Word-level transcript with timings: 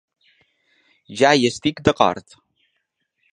Ja 1.19 1.33
hi 1.41 1.45
estic 1.51 1.83
d’acord. 1.89 2.35